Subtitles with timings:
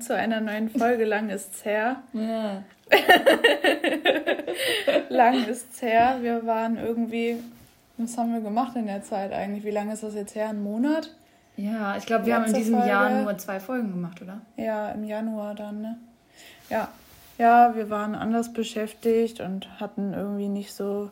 [0.00, 1.04] zu einer neuen Folge.
[1.04, 2.02] Lang ist's her.
[2.12, 2.62] Ja.
[5.08, 6.18] Lang ist's her.
[6.20, 7.36] Wir waren irgendwie.
[7.96, 9.64] Was haben wir gemacht in der Zeit eigentlich?
[9.64, 10.48] Wie lange ist das jetzt her?
[10.48, 11.14] Ein Monat?
[11.56, 12.88] Ja, ich glaube, wir haben in diesem Folge.
[12.88, 14.40] Jahr nur zwei Folgen gemacht, oder?
[14.56, 15.98] Ja, im Januar dann, ne?
[16.68, 16.88] Ja.
[17.38, 21.10] Ja, wir waren anders beschäftigt und hatten irgendwie nicht so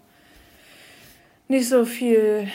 [1.48, 2.48] nicht so viel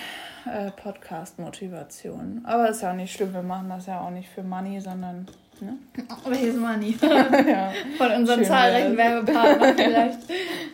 [0.45, 2.41] äh, Podcast-Motivation.
[2.45, 5.27] Aber ist ja auch nicht schlimm, wir machen das ja auch nicht für Money, sondern.
[5.61, 5.77] Ne?
[6.25, 6.97] Welches Money?
[7.01, 7.73] ja.
[7.97, 10.19] Von unseren Schön zahlreichen Werbepartnern vielleicht.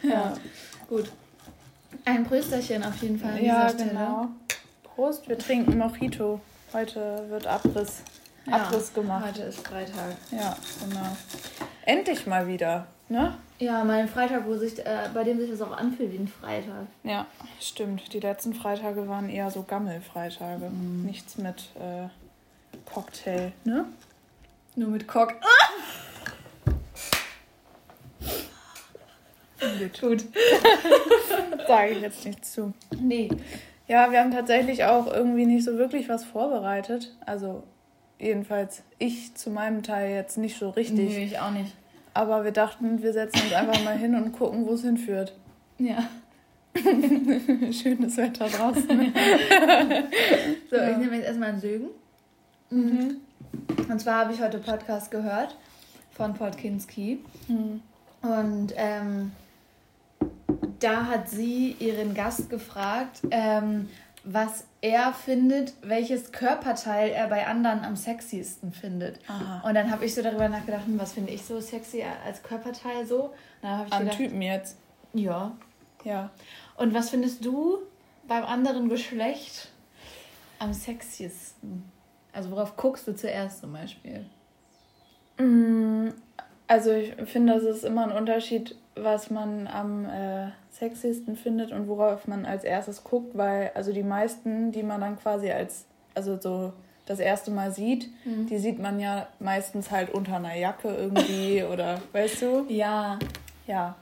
[0.03, 0.09] ja.
[0.09, 0.33] ja.
[0.87, 1.11] Gut.
[2.05, 3.41] Ein Prösterchen auf jeden Fall.
[3.41, 4.27] ja, genau.
[4.83, 6.41] Prost, wir trinken Mojito.
[6.73, 8.01] Heute wird Abriss,
[8.45, 9.25] ja, Abriss gemacht.
[9.27, 10.15] Heute ist Freitag.
[10.31, 11.15] Ja, genau.
[11.85, 13.35] Endlich mal wieder, ne?
[13.59, 16.87] Ja, mein Freitag, wo sich, äh, bei dem sich das auch anfühlt wie ein Freitag.
[17.03, 17.25] Ja,
[17.61, 18.11] stimmt.
[18.13, 20.69] Die letzten Freitage waren eher so Gammelfreitage.
[20.69, 21.05] Mhm.
[21.05, 22.09] Nichts mit äh,
[22.91, 23.85] Cocktail, ne?
[24.75, 25.35] Nur mit Cock.
[29.59, 30.01] Gut.
[30.01, 30.23] Gut.
[31.67, 32.73] Sage ich jetzt nicht zu.
[32.99, 33.29] Nee.
[33.87, 37.15] Ja, wir haben tatsächlich auch irgendwie nicht so wirklich was vorbereitet.
[37.25, 37.63] Also
[38.19, 41.09] jedenfalls ich zu meinem Teil jetzt nicht so richtig.
[41.09, 41.73] Nee, ich auch nicht.
[42.13, 45.33] Aber wir dachten, wir setzen uns einfach mal hin und gucken, wo es hinführt.
[45.77, 46.07] Ja.
[46.75, 48.87] Schönes Wetter draußen.
[50.69, 50.89] so, ja.
[50.89, 51.87] ich nehme jetzt erstmal einen Sögen.
[52.69, 53.17] Mhm.
[53.89, 55.57] Und zwar habe ich heute Podcast gehört
[56.11, 57.23] von Podkinski.
[57.47, 57.81] Mhm.
[58.21, 59.31] Und ähm,
[60.79, 63.89] da hat sie ihren Gast gefragt, ähm,
[64.23, 69.19] was er findet, welches Körperteil er bei anderen am sexiesten findet.
[69.27, 69.67] Aha.
[69.67, 73.05] Und dann habe ich so darüber nachgedacht, hm, was finde ich so sexy als Körperteil
[73.05, 73.33] so?
[73.61, 74.77] An gedacht, Typen jetzt?
[75.13, 75.51] Ja.
[76.03, 76.31] Ja.
[76.77, 77.79] Und was findest du
[78.27, 79.69] beim anderen Geschlecht
[80.59, 81.91] am sexiesten?
[82.33, 84.25] Also worauf guckst du zuerst zum Beispiel?
[85.37, 86.09] Mm,
[86.67, 91.87] also ich finde, das ist immer ein Unterschied, was man am äh, sexiesten findet und
[91.87, 95.85] worauf man als erstes guckt, weil also die meisten, die man dann quasi als,
[96.15, 96.73] also so
[97.05, 98.47] das erste Mal sieht, mhm.
[98.47, 102.65] die sieht man ja meistens halt unter einer Jacke irgendwie oder weißt du?
[102.69, 103.19] Ja.
[103.67, 103.95] Ja.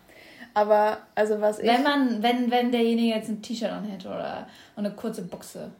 [0.53, 1.68] Aber also was ich.
[1.68, 5.72] Wenn man, wenn, wenn derjenige jetzt ein T-Shirt an hätte oder eine kurze Buchse.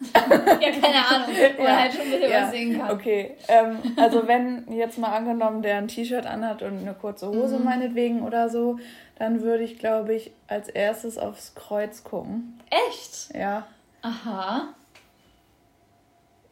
[0.00, 1.76] Ja, keine Ahnung, wo ja.
[1.76, 2.42] halt schon ein bisschen ja.
[2.42, 2.90] was sehen kann.
[2.90, 7.58] Okay, ähm, also wenn jetzt mal angenommen, der ein T-Shirt anhat und eine kurze Hose
[7.58, 7.64] mhm.
[7.64, 8.78] meinetwegen oder so,
[9.18, 12.58] dann würde ich, glaube ich, als erstes aufs Kreuz gucken.
[12.70, 13.34] Echt?
[13.34, 13.66] Ja.
[14.00, 14.68] Aha.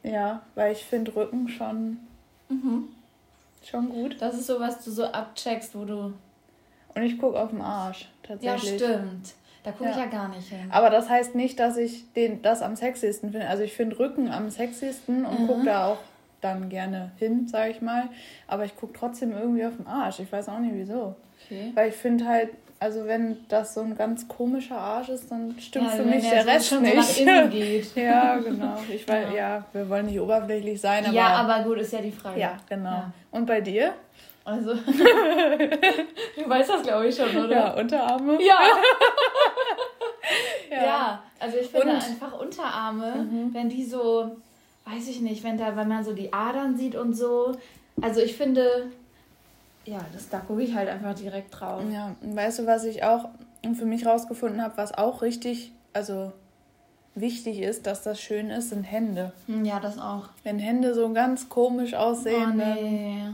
[0.02, 1.98] Ja, weil ich finde Rücken schon,
[2.48, 2.88] mhm.
[3.64, 4.16] schon gut.
[4.20, 6.12] Das ist so, was du so abcheckst, wo du.
[6.94, 8.80] Und ich gucke auf den Arsch, tatsächlich.
[8.80, 9.34] Ja, stimmt.
[9.64, 9.90] Da gucke ja.
[9.90, 10.68] ich ja gar nicht hin.
[10.70, 13.48] Aber das heißt nicht, dass ich den, das am sexiesten finde.
[13.48, 15.46] Also ich finde Rücken am sexiesten und mhm.
[15.46, 15.98] gucke da auch
[16.40, 18.08] dann gerne hin, sage ich mal.
[18.46, 20.20] Aber ich gucke trotzdem irgendwie auf den Arsch.
[20.20, 21.16] Ich weiß auch nicht wieso.
[21.44, 21.72] Okay.
[21.74, 25.86] Weil ich finde halt, also wenn das so ein ganz komischer Arsch ist, dann stimmt
[25.86, 26.94] ja, für mich der, Rest schon nicht.
[26.94, 27.96] So nach innen geht.
[27.96, 28.76] ja, genau.
[28.88, 29.36] Ich weiß, ja.
[29.36, 29.64] ja.
[29.72, 31.14] wir wollen nicht oberflächlich sein, aber.
[31.14, 32.38] Ja, aber gut, ist ja die Frage.
[32.38, 32.90] Ja, genau.
[32.90, 33.12] Ja.
[33.32, 33.94] Und bei dir?
[34.48, 34.74] Also,
[36.36, 37.50] du weißt das, glaube ich, schon, oder?
[37.50, 38.42] Ja, Unterarme.
[38.42, 38.56] Ja.
[40.70, 40.82] ja.
[40.82, 41.22] ja.
[41.38, 42.02] also ich finde Und?
[42.02, 43.52] einfach Unterarme, mhm.
[43.52, 44.36] wenn die so,
[44.86, 47.52] weiß ich nicht, wenn da, wenn man so die Adern sieht und so.
[48.00, 48.86] Also ich finde,
[49.84, 51.82] ja, das, da gucke ich halt einfach direkt drauf.
[51.92, 53.28] Ja, und weißt du, was ich auch
[53.74, 56.32] für mich rausgefunden habe, was auch richtig, also
[57.14, 59.32] wichtig ist, dass das schön ist, sind Hände.
[59.46, 60.30] Hm, ja, das auch.
[60.42, 63.24] Wenn Hände so ganz komisch aussehen, oh, nee.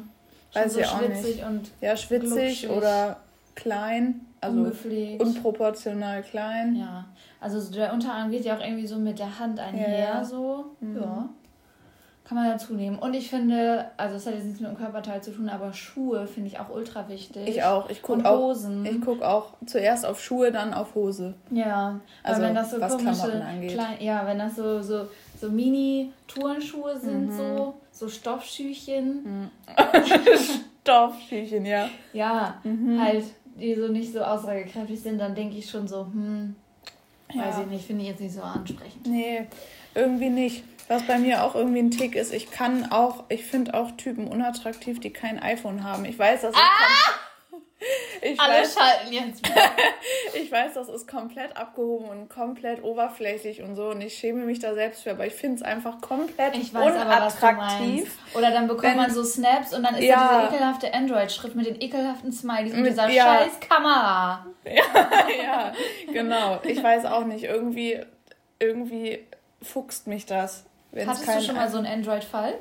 [0.54, 1.44] Weiß so ich auch nicht.
[1.44, 2.70] Und ja, schwitzig glutschig.
[2.70, 3.18] oder
[3.54, 5.22] klein, also Ungepflegt.
[5.22, 6.76] unproportional klein.
[6.76, 7.06] Ja,
[7.40, 10.24] also der Unterarm geht ja auch irgendwie so mit der Hand einher, ja.
[10.24, 10.66] so.
[10.80, 10.96] Mhm.
[10.96, 11.28] Ja.
[12.26, 12.98] Kann man dazu nehmen.
[12.98, 16.26] Und ich finde, also es hat jetzt nichts mit dem Körperteil zu tun, aber Schuhe
[16.26, 17.46] finde ich auch ultra wichtig.
[17.46, 17.90] Ich auch.
[17.90, 18.86] Ich gucke auch, Hosen.
[18.86, 21.34] Ich gucke auch zuerst auf Schuhe, dann auf Hose.
[21.50, 22.00] Ja.
[22.22, 23.72] Also wenn das so was komische, angeht.
[23.72, 25.06] Klein, ja, wenn das so, so,
[25.40, 27.36] so Mini-Turnschuhe sind, mhm.
[27.36, 29.22] so, so Stoffschüchen.
[29.24, 29.50] Mhm.
[30.82, 31.88] Stoffschüchen, ja.
[32.12, 33.00] Ja, mhm.
[33.00, 33.24] halt,
[33.58, 36.54] die so nicht so aussagekräftig sind, dann denke ich schon so, hm,
[37.32, 37.46] ja.
[37.46, 39.06] weiß ich nicht, finde ich jetzt nicht so ansprechend.
[39.06, 39.46] Nee,
[39.94, 40.64] irgendwie nicht.
[40.88, 44.28] Was bei mir auch irgendwie ein Tick ist, ich kann auch, ich finde auch Typen
[44.28, 46.04] unattraktiv, die kein iPhone haben.
[46.04, 47.23] Ich weiß, das ist ah!
[48.22, 49.42] ich Alle weiß, schalten jetzt.
[50.34, 54.58] ich weiß, das ist komplett abgehoben und komplett oberflächlich und so und ich schäme mich
[54.58, 58.18] da selbst für, aber ich finde es einfach komplett ich weiß unattraktiv.
[58.30, 60.94] Aber, Oder dann bekommt wenn, man so Snaps und dann ist ja, da diese ekelhafte
[60.94, 63.38] Android-Schrift mit den ekelhaften Smileys und dieser ja.
[63.38, 64.46] scheiß Kamera.
[64.64, 65.72] Ja, ja,
[66.10, 66.58] genau.
[66.64, 68.00] Ich weiß auch nicht, irgendwie,
[68.58, 69.26] irgendwie
[69.60, 70.64] fuchst mich das.
[70.94, 72.54] Hattest du schon mal so einen Android-Fall?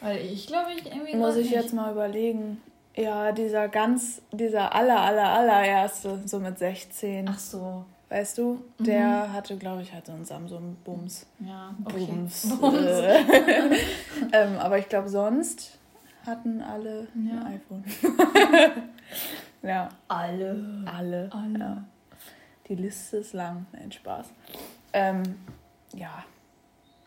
[0.00, 1.16] Weil ich glaube, ich irgendwie.
[1.16, 1.54] Muss ich nicht.
[1.54, 2.62] jetzt mal überlegen.
[2.96, 7.28] Ja, dieser ganz, dieser aller, aller, allererste, so mit 16.
[7.28, 7.84] Ach so.
[8.08, 9.32] Weißt du, der mhm.
[9.32, 11.26] hatte, glaube ich, halt so einen Samsung Bums.
[11.40, 12.06] Ja, okay.
[12.06, 12.48] Bums.
[12.60, 12.78] Bums.
[12.78, 13.18] Äh.
[14.32, 15.76] ähm, aber ich glaube, sonst
[16.24, 17.42] hatten alle ja.
[17.42, 17.84] ein iPhone.
[19.62, 19.88] ja.
[20.08, 20.84] Alle.
[20.86, 21.30] Alle.
[21.32, 21.58] Alle.
[21.58, 21.84] Ja.
[22.68, 23.66] Die Liste ist lang.
[23.72, 24.26] Nein, Spaß.
[24.92, 25.22] Ähm,
[25.94, 26.24] ja.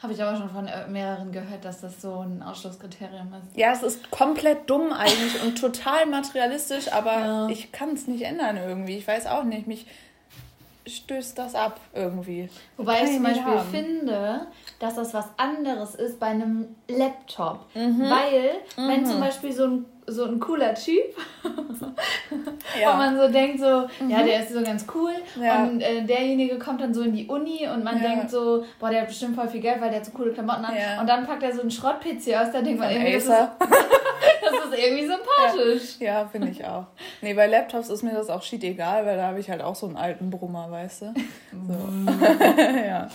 [0.01, 3.57] Habe ich aber schon von äh, mehreren gehört, dass das so ein Ausschlusskriterium ist.
[3.57, 7.47] Ja, es ist komplett dumm eigentlich und total materialistisch, aber ja.
[7.49, 8.97] ich kann es nicht ändern irgendwie.
[8.97, 9.67] Ich weiß auch nicht.
[9.67, 9.85] Mich
[10.87, 12.49] stößt das ab irgendwie.
[12.77, 13.69] Wobei ich zum Beispiel haben.
[13.69, 14.47] finde,
[14.79, 17.65] dass das was anderes ist bei einem Laptop.
[17.75, 17.99] Mhm.
[17.99, 18.89] Weil, mhm.
[18.89, 21.15] wenn zum Beispiel so ein so ein cooler Typ.
[22.81, 22.91] ja.
[22.91, 24.09] Und man so denkt so, mhm.
[24.09, 25.13] ja, der ist so ganz cool.
[25.41, 25.63] Ja.
[25.63, 28.09] Und äh, derjenige kommt dann so in die Uni und man ja.
[28.09, 30.67] denkt so, boah, der hat bestimmt voll viel Geld, weil der hat so coole Klamotten
[30.67, 30.99] hat.
[30.99, 34.65] Und dann packt er so einen Schrott-PC aus, da denkt man irgendwie, das ist, das
[34.65, 35.99] ist, irgendwie sympathisch.
[35.99, 36.85] Ja, finde ich auch.
[37.21, 39.75] Nee, bei Laptops ist mir das auch shit egal, weil da habe ich halt auch
[39.75, 41.13] so einen alten Brummer, weißt du?
[41.67, 42.13] So.
[42.87, 43.07] ja.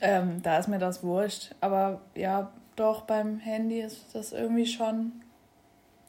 [0.00, 1.50] Ähm, da ist mir das wurscht.
[1.60, 5.12] Aber ja, doch, beim Handy ist das irgendwie schon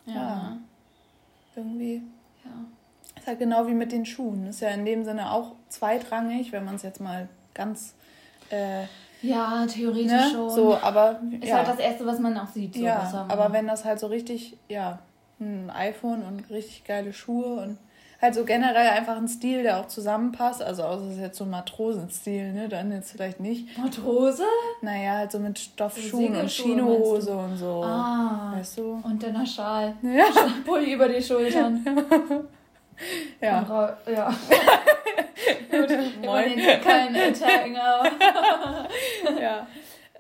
[0.06, 0.14] ja.
[0.14, 0.58] ja.
[1.56, 2.02] Irgendwie.
[2.44, 2.52] Ja.
[3.18, 4.48] Ist halt genau wie mit den Schuhen.
[4.48, 7.96] Ist ja in dem Sinne auch zweitrangig, wenn man es jetzt mal ganz.
[8.50, 8.84] Äh,
[9.22, 10.30] ja, theoretisch ne?
[10.32, 10.50] schon.
[10.50, 11.20] So, aber.
[11.40, 11.58] Ist ja.
[11.58, 12.76] halt das Erste, was man auch sieht.
[12.76, 15.00] So ja, aber wenn das halt so richtig, ja,
[15.40, 17.78] ein iPhone und richtig geile Schuhe und
[18.26, 20.62] halt so generell einfach ein Stil, der auch zusammenpasst.
[20.62, 22.68] Also außer es ist jetzt so ein Matrosenstil, ne?
[22.68, 23.78] Dann jetzt vielleicht nicht.
[23.78, 24.44] Matrose?
[24.82, 27.84] Naja, halt so mit Stoffschuhen und Chinohose und so.
[27.84, 28.54] Ah.
[28.56, 29.00] Weißt du?
[29.04, 29.94] Und dann der Schal.
[30.04, 30.26] Ja.
[30.66, 31.86] Pulli über die Schultern.
[33.42, 33.94] ja.
[34.12, 34.30] Ja.
[35.72, 35.90] Gut,
[36.24, 36.58] Moin.
[36.84, 37.74] Kein Attacken,
[39.40, 39.68] ja.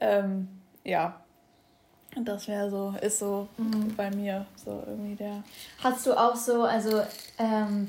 [0.01, 0.47] Ähm,
[0.83, 1.24] ja.
[2.23, 3.93] Das wäre so, ist so mhm.
[3.95, 5.43] bei mir so irgendwie der.
[5.83, 7.01] Hast du auch so, also
[7.37, 7.87] ähm,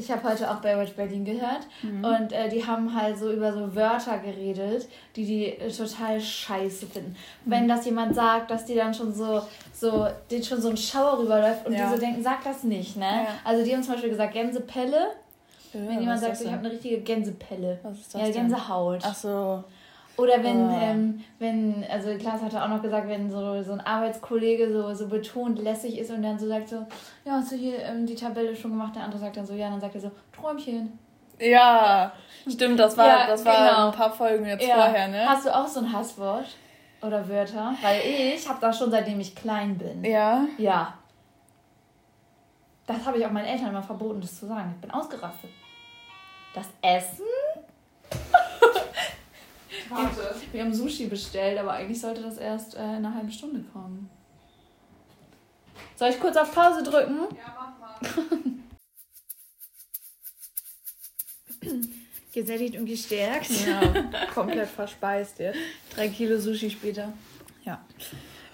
[0.00, 2.04] ich habe heute auch Baywatch Berlin gehört mhm.
[2.04, 6.86] und äh, die haben halt so über so Wörter geredet, die die äh, total scheiße
[6.86, 7.10] finden.
[7.44, 7.50] Mhm.
[7.50, 9.42] Wenn das jemand sagt, dass die dann schon so,
[9.72, 11.86] so, den schon so ein Schauer rüberläuft und ja.
[11.86, 13.04] die so denken, sag das nicht, ne?
[13.04, 13.26] Ja.
[13.44, 15.08] Also die haben zum Beispiel gesagt, Gänsepelle.
[15.72, 17.78] Ja, Wenn jemand sagt, ich habe eine richtige Gänsepelle.
[17.82, 18.22] Was ist das?
[18.22, 19.02] Ja, Gänsehaut.
[19.04, 19.64] Ach so.
[20.16, 20.78] Oder wenn, oh.
[20.80, 25.08] ähm, wenn, also Klaas hatte auch noch gesagt, wenn so, so ein Arbeitskollege so, so
[25.08, 26.86] betont lässig ist und dann so sagt so,
[27.24, 28.94] ja, hast du hier ähm, die Tabelle schon gemacht?
[28.94, 30.98] Der andere sagt dann so, ja, dann sagt er so, Träumchen.
[31.38, 32.12] Ja,
[32.46, 33.86] stimmt, das war, ja, das war genau.
[33.86, 34.74] ein paar Folgen jetzt ja.
[34.74, 35.26] vorher, ne?
[35.26, 36.44] Hast du auch so ein Hasswort
[37.00, 37.74] oder Wörter?
[37.80, 40.04] Weil ich habe das schon seitdem ich klein bin.
[40.04, 40.46] Ja?
[40.58, 40.94] Ja.
[42.86, 44.72] Das habe ich auch meinen Eltern immer verboten, das zu sagen.
[44.74, 45.50] Ich bin ausgerastet.
[46.54, 47.24] Das Essen
[49.88, 50.34] Warte.
[50.52, 54.10] Wir haben Sushi bestellt, aber eigentlich sollte das erst äh, in einer halben Stunde kommen.
[55.96, 57.18] Soll ich kurz auf Pause drücken?
[57.36, 58.00] Ja, mach mal.
[62.32, 63.50] Gesättigt und gestärkt.
[63.66, 63.80] Ja,
[64.34, 65.58] komplett verspeist jetzt.
[65.94, 67.12] Drei Kilo Sushi später.
[67.64, 67.84] Ja.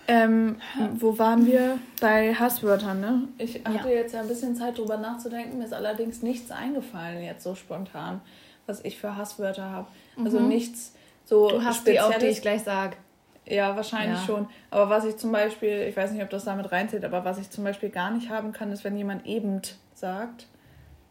[0.08, 0.56] Ähm,
[0.94, 1.78] wo waren wir?
[2.00, 3.28] Bei Hasswörtern, ne?
[3.38, 3.94] Ich hatte ja.
[3.96, 5.58] jetzt ja ein bisschen Zeit drüber nachzudenken.
[5.58, 8.20] Mir ist allerdings nichts eingefallen, jetzt so spontan,
[8.66, 9.88] was ich für Hasswörter habe.
[10.16, 10.48] Also mhm.
[10.48, 10.95] nichts
[11.26, 12.96] so du hast die auch, die ich gleich sage.
[13.44, 14.26] Ja, wahrscheinlich ja.
[14.26, 14.48] schon.
[14.70, 17.50] Aber was ich zum Beispiel, ich weiß nicht, ob das damit reinzählt, aber was ich
[17.50, 19.60] zum Beispiel gar nicht haben kann, ist, wenn jemand eben
[19.94, 20.46] sagt.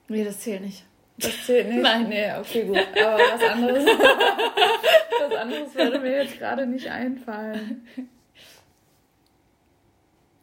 [0.08, 0.86] Nee, das zählt nicht.
[1.18, 1.82] Das zählt nicht?
[1.82, 2.10] Nein.
[2.10, 2.78] Nee, okay, gut.
[2.78, 3.86] Aber was anderes,
[5.30, 7.86] was anderes würde mir jetzt gerade nicht einfallen.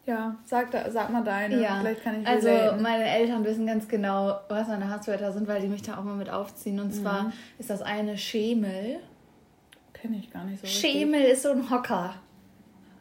[0.05, 1.62] Ja, sag, da, sag mal deine.
[1.62, 1.79] Ja.
[1.81, 2.83] Vielleicht kann ich Also, relaten.
[2.83, 6.17] meine Eltern wissen ganz genau, was meine Hasswörter sind, weil die mich da auch mal
[6.17, 6.81] mit aufziehen.
[6.81, 7.02] Und mhm.
[7.02, 8.99] zwar ist das eine Schemel
[10.02, 11.35] kenne ich gar nicht so Schemel richtig.
[11.35, 12.14] ist so ein Hocker.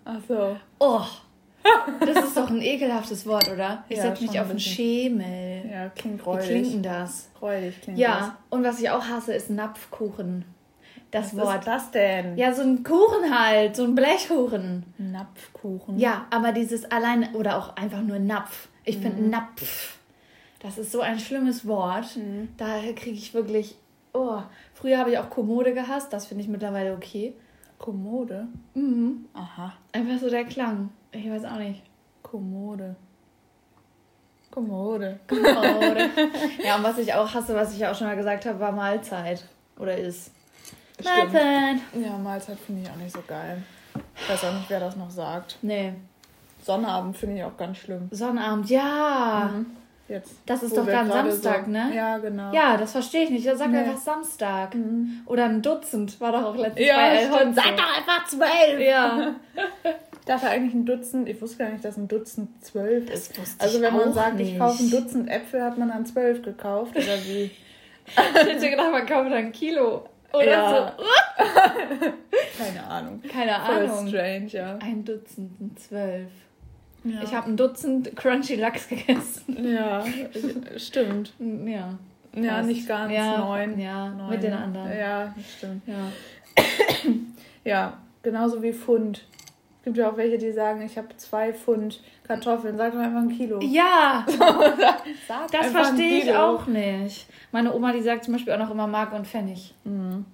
[0.05, 0.55] Ach so.
[0.79, 1.01] Oh.
[1.99, 3.83] Das ist doch ein ekelhaftes Wort, oder?
[3.87, 5.69] Ich ja, setze mich auf einen Schemel.
[5.69, 6.49] Ja, klingt räudig.
[6.49, 7.29] Wie klingt das?
[7.39, 8.27] Räudig klingt ja, das.
[8.27, 10.45] Ja, und was ich auch hasse, ist Napfkuchen.
[11.11, 11.59] Das was Wort.
[11.59, 12.35] Ist das denn?
[12.35, 14.85] Ja, so ein Kuchen halt, so ein Blechkuchen.
[14.97, 15.99] Napfkuchen.
[15.99, 18.69] Ja, aber dieses allein, oder auch einfach nur Napf.
[18.83, 19.01] Ich mhm.
[19.03, 19.99] finde Napf,
[20.59, 22.17] das ist so ein schlimmes Wort.
[22.17, 22.49] Mhm.
[22.57, 23.75] Da kriege ich wirklich
[24.13, 24.41] Oh,
[24.81, 27.33] früher habe ich auch Kommode gehasst, das finde ich mittlerweile okay.
[27.77, 28.47] Kommode?
[28.73, 29.25] Mhm.
[29.33, 29.73] Aha.
[29.91, 30.89] Einfach so der Klang.
[31.11, 31.81] Ich weiß auch nicht.
[32.21, 32.95] Kommode.
[34.51, 35.19] Kommode.
[35.27, 36.09] Kommode.
[36.63, 39.43] ja, und was ich auch hasse, was ich auch schon mal gesagt habe, war Mahlzeit.
[39.79, 40.31] Oder ist.
[40.99, 41.33] Stimmt.
[41.33, 41.77] Mahlzeit.
[41.93, 43.63] Ja, Mahlzeit finde ich auch nicht so geil.
[44.15, 45.57] Ich weiß auch nicht, wer das noch sagt.
[45.61, 45.93] Nee.
[46.63, 48.09] Sonnabend finde ich auch ganz schlimm.
[48.11, 49.51] Sonnabend, ja.
[49.53, 49.65] Mhm.
[50.11, 51.89] Jetzt, das ist doch dann Samstag, so, ne?
[51.95, 52.51] Ja, genau.
[52.53, 53.45] Ja, das verstehe ich nicht.
[53.45, 53.77] Sag nee.
[53.77, 54.75] einfach Samstag.
[54.75, 55.21] Mhm.
[55.25, 57.53] Oder ein Dutzend war doch auch letztens ja, bei Elhon.
[57.53, 58.79] Sag doch einfach zwölf.
[58.79, 59.35] Ja.
[60.25, 63.33] dachte eigentlich ein Dutzend, ich wusste gar nicht, dass ein Dutzend zwölf ist.
[63.57, 64.51] Also wenn man sagt, nicht.
[64.51, 67.43] ich kaufe ein Dutzend Äpfel, hat man dann zwölf gekauft oder wie?
[68.05, 70.05] ich hätte gedacht, man kauft ein Kilo.
[70.33, 70.95] Oder ja.
[70.97, 71.43] so.
[72.63, 73.21] Keine Ahnung.
[73.21, 74.07] Keine Voll Ahnung.
[74.07, 74.77] strange, ja.
[74.81, 76.29] Ein Dutzend sind zwölf.
[77.03, 77.23] Ja.
[77.23, 79.73] Ich habe ein Dutzend Crunchy Lachs gegessen.
[79.73, 80.03] Ja,
[80.77, 81.33] stimmt.
[81.39, 81.97] Ja.
[82.33, 82.67] Ja, Fast.
[82.67, 83.11] nicht ganz.
[83.11, 83.79] Ja, neun.
[83.79, 84.29] Ja, neun.
[84.29, 84.97] mit den anderen.
[84.97, 85.81] Ja, stimmt.
[85.87, 86.63] Ja.
[87.63, 89.25] ja, genauso wie Pfund.
[89.79, 92.77] Es gibt ja auch welche, die sagen, ich habe zwei Pfund Kartoffeln.
[92.77, 93.59] Sag doch einfach ein Kilo.
[93.61, 94.25] Ja,
[95.27, 97.27] sag das verstehe ich auch nicht.
[97.51, 99.73] Meine Oma, die sagt zum Beispiel auch noch immer Mark und Pfennig.
[99.83, 100.25] Mhm.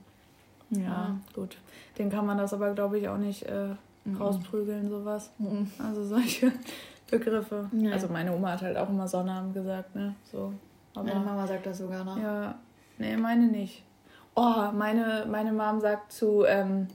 [0.70, 1.58] Ja, ja, gut.
[1.98, 3.70] Den kann man das aber, glaube ich, auch nicht äh,
[4.12, 4.18] mhm.
[4.18, 5.32] rausprügeln, sowas.
[5.38, 5.70] Mhm.
[5.80, 6.52] Also solche
[7.12, 7.70] Begriffe.
[7.72, 7.92] Ja.
[7.92, 10.16] Also meine Oma hat halt auch immer Sonnabend gesagt, ne?
[10.32, 10.54] So.
[10.96, 12.18] Aber, meine Mama sagt das sogar noch.
[12.18, 12.56] Ja.
[12.98, 13.84] Nee, meine nicht.
[14.36, 16.88] Oh, meine, meine Mom sagt zu, ähm,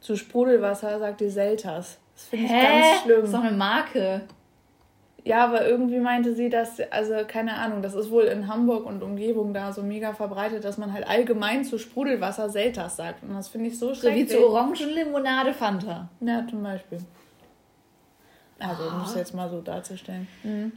[0.00, 1.98] zu Sprudelwasser, sagt die Selters.
[2.14, 3.20] Das finde ich ganz schlimm.
[3.20, 4.22] Das ist doch eine Marke.
[5.30, 9.00] Ja, aber irgendwie meinte sie, dass, also keine Ahnung, das ist wohl in Hamburg und
[9.00, 13.22] Umgebung da so mega verbreitet, dass man halt allgemein zu Sprudelwasser Selters sagt.
[13.22, 14.28] Und das finde ich so schrecklich.
[14.28, 16.08] So wie zu Orangenlimonade Fanta.
[16.20, 16.98] Ja, zum Beispiel.
[18.58, 20.26] Also, um es jetzt mal so darzustellen.
[20.42, 20.72] Mhm.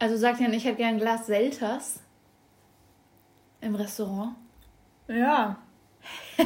[0.00, 2.00] Also sagt ja, ich hätte gern ein Glas Selters
[3.60, 4.34] im Restaurant.
[5.06, 5.58] Ja.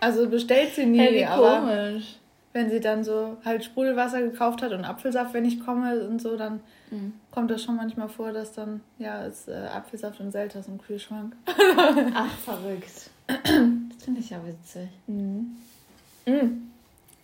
[0.00, 2.17] also bestellt sie nie, hey, aber komisch
[2.52, 6.36] wenn sie dann so halt Sprudelwasser gekauft hat und Apfelsaft, wenn ich komme und so,
[6.36, 7.12] dann mhm.
[7.30, 11.36] kommt das schon manchmal vor, dass dann, ja, ist äh, Apfelsaft und Selters im Kühlschrank.
[12.14, 13.10] Ach, verrückt.
[13.98, 14.88] Das finde ich ja witzig.
[15.06, 15.56] Mhm.
[16.24, 16.70] Mhm.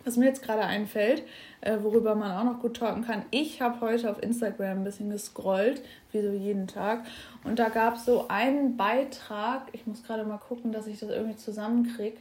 [0.04, 1.22] Was mir jetzt gerade einfällt,
[1.62, 5.08] äh, worüber man auch noch gut talken kann, ich habe heute auf Instagram ein bisschen
[5.08, 5.80] gescrollt,
[6.12, 7.04] wie so jeden Tag,
[7.44, 11.08] und da gab es so einen Beitrag, ich muss gerade mal gucken, dass ich das
[11.08, 12.18] irgendwie zusammenkriege,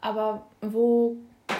[0.00, 1.16] aber wo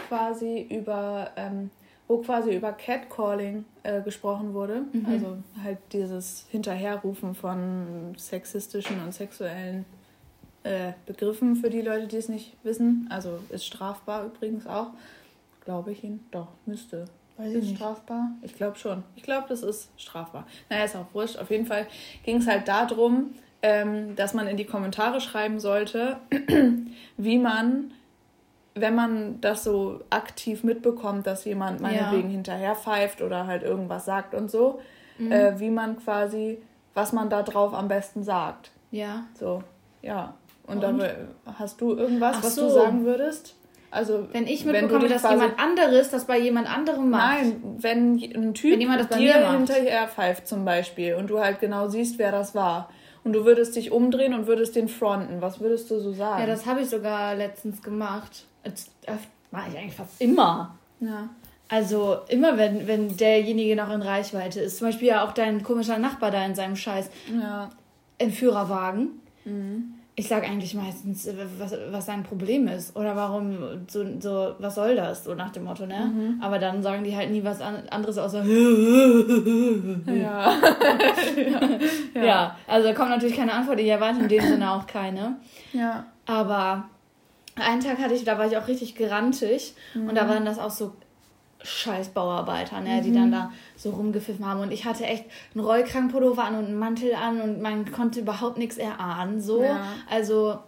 [0.08, 1.70] quasi über, ähm,
[2.06, 4.82] wo quasi über Catcalling äh, gesprochen wurde.
[4.92, 5.06] Mhm.
[5.06, 9.84] Also halt dieses Hinterherrufen von sexistischen und sexuellen
[10.64, 13.06] äh, Begriffen für die Leute, die es nicht wissen.
[13.10, 14.88] Also ist strafbar übrigens auch.
[15.64, 16.20] Glaube ich ihn.
[16.30, 17.04] Doch, müsste.
[17.36, 18.32] Weiß ist ich strafbar?
[18.42, 19.04] Ich glaube schon.
[19.14, 20.46] Ich glaube, das ist strafbar.
[20.68, 21.36] Naja, ist auch wurscht.
[21.36, 21.86] Auf jeden Fall
[22.24, 26.16] ging es halt darum, ähm, dass man in die Kommentare schreiben sollte,
[27.16, 27.92] wie man
[28.80, 32.34] wenn man das so aktiv mitbekommt, dass jemand meinetwegen ja.
[32.34, 34.80] hinterher pfeift oder halt irgendwas sagt und so,
[35.18, 35.32] mhm.
[35.32, 36.58] äh, wie man quasi,
[36.94, 38.70] was man da drauf am besten sagt.
[38.90, 39.24] Ja.
[39.38, 39.62] So,
[40.02, 40.34] ja.
[40.66, 40.98] Und, und?
[40.98, 41.10] dann
[41.58, 42.66] hast du irgendwas, Ach was so.
[42.66, 43.54] du sagen würdest?
[43.90, 47.42] Also, wenn ich mitbekomme, wenn dass jemand anderes das bei jemand anderem macht.
[47.42, 51.58] Nein, wenn ein Typ wenn jemand das dir hinterher pfeift zum Beispiel und du halt
[51.60, 52.90] genau siehst, wer das war
[53.24, 56.40] und du würdest dich umdrehen und würdest den fronten, was würdest du so sagen?
[56.40, 58.44] Ja, das habe ich sogar letztens gemacht.
[58.62, 58.90] Das
[59.50, 60.76] mache ich eigentlich fast immer.
[61.00, 61.28] Ja.
[61.68, 64.78] Also immer, wenn, wenn derjenige noch in Reichweite ist.
[64.78, 67.68] Zum Beispiel ja auch dein komischer Nachbar da in seinem scheiß ja.
[68.16, 69.20] Entführerwagen.
[69.44, 69.94] Mhm.
[70.14, 72.96] Ich sage eigentlich meistens, was, was sein Problem ist.
[72.96, 75.22] Oder warum, so, so, was soll das?
[75.22, 76.10] So nach dem Motto, ne?
[76.12, 76.42] Mhm.
[76.42, 78.44] Aber dann sagen die halt nie was anderes außer.
[80.06, 80.54] Ja.
[82.14, 82.24] ja.
[82.24, 82.56] ja.
[82.66, 83.78] also kommt natürlich keine Antwort.
[83.78, 85.36] Ich erwarte in dem Sinne auch keine.
[85.72, 86.06] Ja.
[86.26, 86.88] Aber
[87.60, 90.08] einen Tag hatte ich, da war ich auch richtig gerantig mhm.
[90.08, 90.28] und da mhm.
[90.28, 90.92] waren das auch so
[91.62, 93.02] scheiß Bauarbeiter, ne, mhm.
[93.02, 94.60] die dann da so rumgepfiffen haben.
[94.60, 95.24] Und ich hatte echt
[95.54, 99.40] einen Rollkrankpullover an und einen Mantel an und man konnte überhaupt nichts erahnen.
[99.40, 99.62] So.
[99.62, 99.80] Ja.
[100.08, 100.58] Also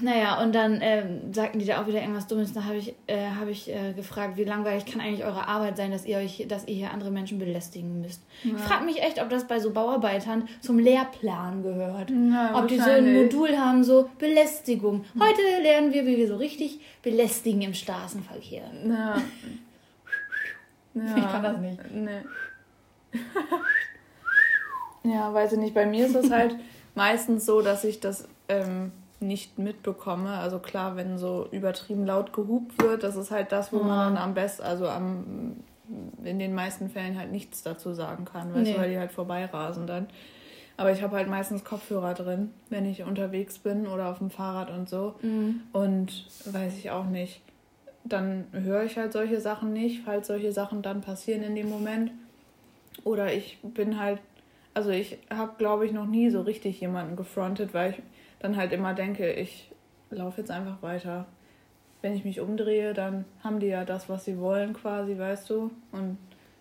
[0.00, 2.52] naja, und dann ähm, sagten die da auch wieder irgendwas Dummes.
[2.52, 5.90] Da habe ich, äh, hab ich äh, gefragt, wie langweilig kann eigentlich eure Arbeit sein,
[5.90, 8.22] dass ihr euch, dass ihr hier andere Menschen belästigen müsst.
[8.42, 8.54] Ja.
[8.56, 12.10] Ich frage mich echt, ob das bei so Bauarbeitern zum Lehrplan gehört.
[12.10, 15.04] Ja, ob die so ein Modul haben, so Belästigung.
[15.18, 18.70] Heute lernen wir, wie wir so richtig belästigen im Straßenverkehr.
[18.86, 19.16] Ja.
[20.96, 21.78] Ich kann das nicht.
[21.92, 22.22] Nee.
[25.12, 25.74] ja, weiß ich nicht.
[25.74, 26.56] Bei mir ist es halt
[26.94, 28.26] meistens so, dass ich das.
[28.48, 30.30] Ähm, nicht mitbekomme.
[30.30, 33.88] Also klar, wenn so übertrieben laut gehupt wird, das ist halt das, wo mhm.
[33.88, 35.56] man dann am besten, also am
[36.24, 38.72] in den meisten Fällen halt nichts dazu sagen kann, nee.
[38.72, 40.08] du, weil die halt vorbeirasen dann.
[40.76, 44.70] Aber ich habe halt meistens Kopfhörer drin, wenn ich unterwegs bin oder auf dem Fahrrad
[44.70, 45.14] und so.
[45.22, 45.62] Mhm.
[45.72, 47.40] Und weiß ich auch nicht.
[48.04, 52.10] Dann höre ich halt solche Sachen nicht, falls solche Sachen dann passieren in dem Moment.
[53.04, 54.20] Oder ich bin halt,
[54.74, 58.02] also ich habe, glaube ich, noch nie so richtig jemanden gefrontet, weil ich
[58.38, 59.70] dann halt immer denke, ich
[60.10, 61.26] laufe jetzt einfach weiter.
[62.02, 65.70] Wenn ich mich umdrehe, dann haben die ja das, was sie wollen, quasi, weißt du?
[65.92, 66.18] Und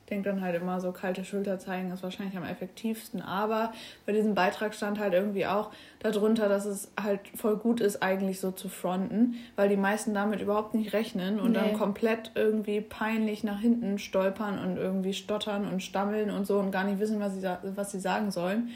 [0.10, 3.22] denke dann halt immer so, kalte Schulter zeigen ist wahrscheinlich am effektivsten.
[3.22, 3.74] Aber
[4.06, 8.40] bei diesem Beitrag stand halt irgendwie auch darunter, dass es halt voll gut ist, eigentlich
[8.40, 11.60] so zu fronten, weil die meisten damit überhaupt nicht rechnen und nee.
[11.60, 16.72] dann komplett irgendwie peinlich nach hinten stolpern und irgendwie stottern und stammeln und so und
[16.72, 18.70] gar nicht wissen, was sie, was sie sagen sollen.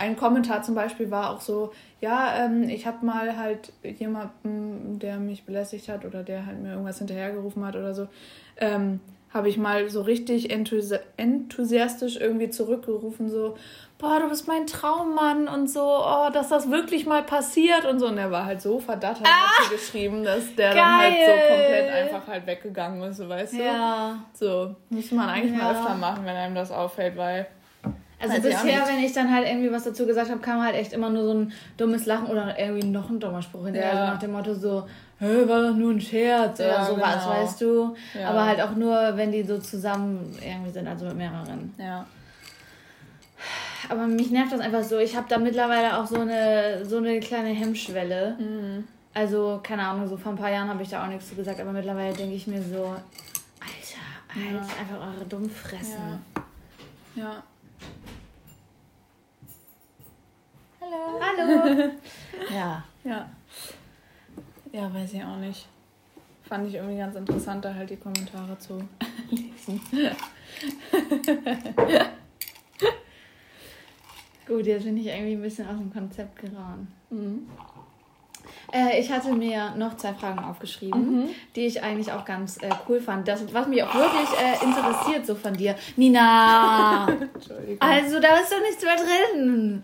[0.00, 5.18] Ein Kommentar zum Beispiel war auch so, ja, ähm, ich habe mal halt jemanden, der
[5.18, 8.08] mich belästigt hat oder der halt mir irgendwas hinterhergerufen hat oder so,
[8.56, 13.58] ähm, habe ich mal so richtig enthusi enthusiastisch irgendwie zurückgerufen, so,
[13.98, 18.06] boah, du bist mein Traummann und so, oh, dass das wirklich mal passiert und so.
[18.06, 20.76] Und er war halt so verdattert, ah, hat geschrieben, dass der geil.
[20.76, 23.62] dann halt so komplett einfach halt weggegangen ist, weißt du?
[23.62, 24.24] Ja.
[24.32, 25.64] So, muss man eigentlich ja.
[25.64, 27.46] mal öfter machen, wenn einem das auffällt, weil
[28.20, 30.92] also Weiß bisher, wenn ich dann halt irgendwie was dazu gesagt habe, kam halt echt
[30.92, 33.94] immer nur so ein dummes Lachen oder irgendwie noch ein dummer Spruch hinterher.
[33.94, 34.00] Ja.
[34.00, 34.86] Also nach dem Motto so,
[35.18, 37.30] hä, war doch nur ein Scherz ja, oder sowas, genau.
[37.30, 37.96] weißt du.
[38.18, 38.28] Ja.
[38.28, 41.74] Aber halt auch nur, wenn die so zusammen irgendwie sind, also mit mehreren.
[41.78, 42.06] Ja.
[43.88, 44.98] Aber mich nervt das einfach so.
[44.98, 48.36] Ich habe da mittlerweile auch so eine, so eine kleine Hemmschwelle.
[48.38, 48.84] Mhm.
[49.14, 51.58] Also, keine Ahnung, so vor ein paar Jahren habe ich da auch nichts zu gesagt,
[51.58, 52.84] aber mittlerweile denke ich mir so,
[53.58, 56.20] Alter, halt einfach eure Dummfressen.
[57.16, 57.22] Ja.
[57.22, 57.42] ja.
[60.90, 61.20] Hallo.
[61.20, 61.90] Hallo.
[62.54, 62.84] ja.
[63.04, 63.30] Ja.
[64.72, 65.68] Ja, weiß ich auch nicht.
[66.42, 68.82] Fand ich irgendwie ganz interessant, da halt die Kommentare zu
[69.30, 69.80] lesen.
[74.46, 76.88] Gut, jetzt bin ich irgendwie ein bisschen aus dem Konzept geraten.
[77.10, 77.48] Mhm.
[78.72, 81.28] Äh, ich hatte mir noch zwei Fragen aufgeschrieben, mhm.
[81.56, 83.26] die ich eigentlich auch ganz äh, cool fand.
[83.26, 85.74] Das, was mich auch wirklich äh, interessiert, so von dir.
[85.96, 87.08] Nina!
[87.34, 87.78] Entschuldigung.
[87.80, 89.82] Also, da ist doch nichts mehr drin.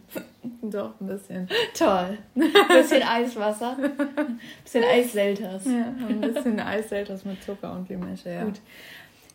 [0.63, 1.49] Doch, ein bisschen.
[1.77, 2.19] Toll.
[2.37, 3.77] Ein bisschen Eiswasser.
[3.79, 5.65] Ein bisschen Eisselters.
[5.65, 8.45] Ja, ein bisschen Eisselters mit Zucker und Limesche, ja.
[8.45, 8.61] Gut.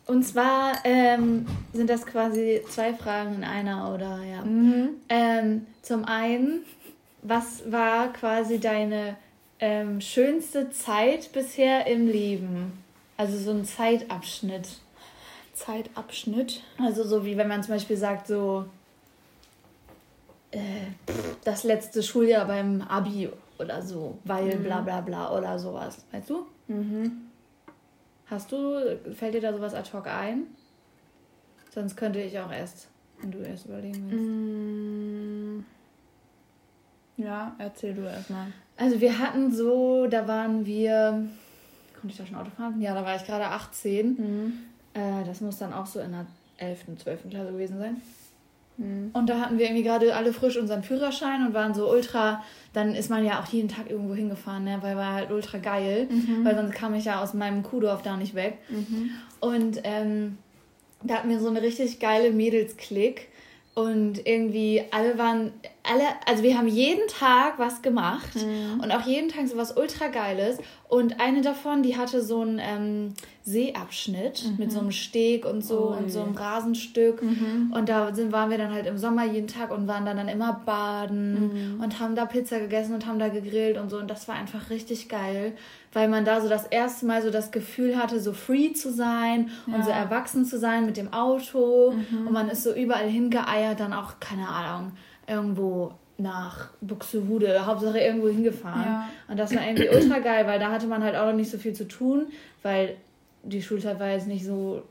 [0.06, 4.42] Und zwar ähm, sind das quasi zwei Fragen in einer, oder ja.
[4.42, 4.90] Mhm.
[5.08, 6.64] Ähm, zum einen,
[7.22, 9.16] was war quasi deine
[9.60, 12.82] ähm, schönste Zeit bisher im Leben?
[13.16, 14.68] Also so ein Zeitabschnitt.
[15.54, 16.62] Zeitabschnitt?
[16.78, 18.66] Also so wie wenn man zum Beispiel sagt, so
[20.50, 20.58] äh,
[21.44, 24.64] das letzte Schuljahr beim Abi oder so, weil mhm.
[24.64, 26.04] bla bla bla oder sowas.
[26.10, 26.46] Weißt du?
[26.66, 27.28] Mhm.
[28.26, 30.46] Hast du, fällt dir da sowas ad hoc ein?
[31.70, 32.88] Sonst könnte ich auch erst,
[33.20, 34.24] wenn du erst überlegen willst.
[34.24, 35.81] Mm.
[37.16, 38.46] Ja, erzähl du erstmal.
[38.76, 41.28] Also wir hatten so, da waren wir,
[42.00, 42.80] konnte ich da schon Auto fahren?
[42.80, 44.06] Ja, da war ich gerade 18.
[44.06, 44.52] Mhm.
[44.94, 46.26] Äh, das muss dann auch so in der
[46.58, 47.30] 11., 12.
[47.30, 48.00] Klasse gewesen sein.
[48.78, 49.10] Mhm.
[49.12, 52.94] Und da hatten wir irgendwie gerade alle frisch unseren Führerschein und waren so ultra, dann
[52.94, 54.78] ist man ja auch jeden Tag irgendwo hingefahren, ne?
[54.80, 56.44] weil war halt ultra geil, mhm.
[56.44, 58.58] weil sonst kam ich ja aus meinem Kuhdorf da nicht weg.
[58.68, 59.10] Mhm.
[59.40, 60.38] Und ähm,
[61.02, 63.28] da hatten wir so eine richtig geile Mädelsklick
[63.74, 65.50] und irgendwie alle waren,
[65.82, 68.80] alle, also wir haben jeden Tag was gemacht mhm.
[68.80, 70.58] und auch jeden Tag so was ultra geiles.
[70.88, 74.56] Und eine davon, die hatte so einen ähm, Seeabschnitt mhm.
[74.58, 77.22] mit so einem Steg und so oh, und so einem Rasenstück.
[77.22, 77.72] Mhm.
[77.74, 80.28] Und da sind, waren wir dann halt im Sommer jeden Tag und waren dann, dann
[80.28, 81.80] immer baden mhm.
[81.80, 83.96] und haben da Pizza gegessen und haben da gegrillt und so.
[83.96, 85.54] Und das war einfach richtig geil
[85.92, 89.50] weil man da so das erste Mal so das Gefühl hatte, so free zu sein
[89.66, 89.74] ja.
[89.74, 91.92] und so erwachsen zu sein mit dem Auto.
[91.92, 92.26] Mhm.
[92.26, 94.92] Und man ist so überall hingeeiert, dann auch, keine Ahnung,
[95.26, 98.84] irgendwo nach Buxtehude, Hauptsache irgendwo hingefahren.
[98.84, 99.08] Ja.
[99.28, 101.58] Und das war irgendwie ultra geil, weil da hatte man halt auch noch nicht so
[101.58, 102.26] viel zu tun,
[102.62, 102.96] weil
[103.42, 104.82] die Schulzeit war jetzt nicht so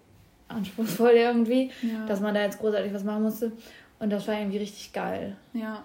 [0.49, 2.05] anspruchsvoll irgendwie, ja.
[2.07, 3.51] dass man da jetzt großartig was machen musste.
[3.99, 5.37] Und das war irgendwie richtig geil.
[5.53, 5.83] Ja.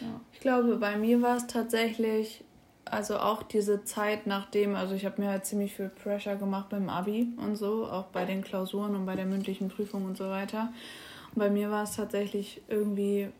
[0.00, 0.20] ja.
[0.32, 2.44] Ich glaube, bei mir war es tatsächlich
[2.84, 6.88] also auch diese Zeit nachdem, also ich habe mir halt ziemlich viel Pressure gemacht beim
[6.88, 10.72] Abi und so, auch bei den Klausuren und bei der mündlichen Prüfung und so weiter.
[11.34, 13.30] Und bei mir war es tatsächlich irgendwie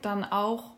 [0.00, 0.72] dann auch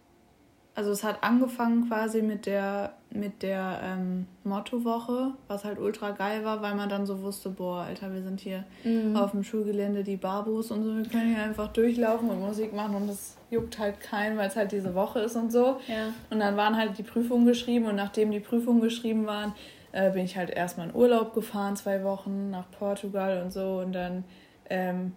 [0.77, 6.45] also es hat angefangen quasi mit der mit der ähm, Mottowoche, was halt ultra geil
[6.45, 9.17] war, weil man dann so wusste, boah, Alter, wir sind hier mhm.
[9.17, 12.97] auf dem Schulgelände die Barbos und so, wir können hier einfach durchlaufen und Musik machen
[12.97, 15.79] und das juckt halt keinen, weil es halt diese Woche ist und so.
[15.87, 16.13] Ja.
[16.31, 19.55] Und dann waren halt die Prüfungen geschrieben und nachdem die Prüfungen geschrieben waren,
[19.93, 23.93] äh, bin ich halt erstmal in Urlaub gefahren, zwei Wochen nach Portugal und so und
[23.93, 24.25] dann
[24.69, 25.13] ähm,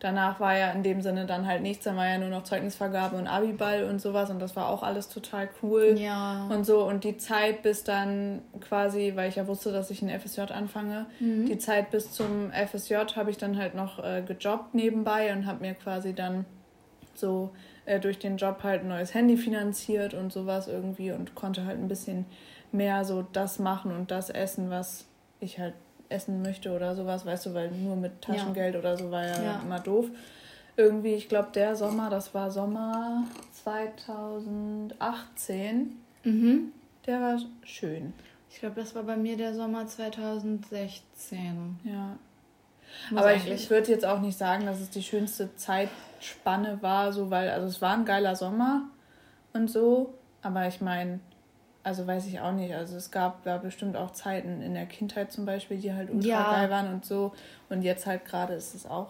[0.00, 3.16] danach war ja in dem Sinne dann halt nichts, dann war ja nur noch Zeugnisvergabe
[3.16, 6.48] und Abiball und sowas und das war auch alles total cool ja.
[6.50, 10.08] und so und die Zeit bis dann quasi, weil ich ja wusste, dass ich ein
[10.08, 11.46] FSJ anfange, mhm.
[11.46, 15.60] die Zeit bis zum FSJ habe ich dann halt noch äh, gejobbt nebenbei und habe
[15.60, 16.46] mir quasi dann
[17.14, 17.50] so
[17.84, 21.78] äh, durch den Job halt ein neues Handy finanziert und sowas irgendwie und konnte halt
[21.78, 22.24] ein bisschen
[22.72, 25.06] mehr so das machen und das essen, was
[25.40, 25.74] ich halt
[26.10, 28.80] essen möchte oder sowas, weißt du, weil nur mit Taschengeld ja.
[28.80, 29.62] oder so war ja, ja.
[29.64, 30.10] immer doof.
[30.76, 33.24] Irgendwie, ich glaube, der Sommer, das war Sommer
[33.64, 36.72] 2018, mhm.
[37.06, 38.12] der war schön.
[38.50, 41.78] Ich glaube, das war bei mir der Sommer 2016.
[41.84, 42.16] Ja.
[43.10, 47.12] Muss Aber ich, ich würde jetzt auch nicht sagen, dass es die schönste Zeitspanne war,
[47.12, 48.88] so weil, also es war ein geiler Sommer
[49.52, 51.20] und so, aber ich meine,
[51.82, 52.74] also weiß ich auch nicht.
[52.74, 56.28] Also es gab da bestimmt auch Zeiten in der Kindheit zum Beispiel, die halt ultra
[56.28, 56.52] ja.
[56.52, 57.32] geil waren und so.
[57.68, 59.08] Und jetzt halt gerade ist es auch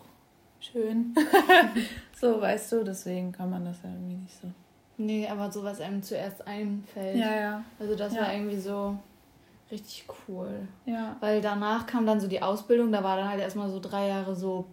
[0.61, 1.15] schön.
[2.21, 4.49] so, weißt du, deswegen kann man das ja irgendwie nicht so.
[4.99, 7.17] Nee, aber so was einem zuerst einfällt.
[7.17, 7.65] Ja, ja.
[7.79, 8.23] Also das ja.
[8.23, 8.99] war irgendwie so
[9.71, 10.69] richtig cool.
[10.85, 11.17] Ja.
[11.21, 14.37] Weil danach kam dann so die Ausbildung, da war dann halt erstmal so drei Jahre
[14.37, 14.67] so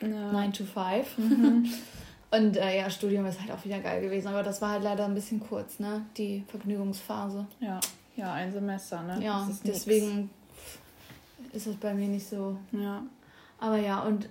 [0.00, 0.32] ja.
[0.32, 1.18] 9 to 5.
[1.18, 1.68] Mhm.
[2.30, 5.06] Und äh, ja, Studium ist halt auch wieder geil gewesen, aber das war halt leider
[5.06, 6.04] ein bisschen kurz, ne?
[6.16, 7.46] Die Vergnügungsphase.
[7.60, 7.80] Ja,
[8.16, 9.24] ja, ein Semester, ne?
[9.24, 10.28] Ja, deswegen
[11.52, 12.58] ist es bei mir nicht so.
[12.72, 13.02] Ja.
[13.58, 14.28] Aber ja, und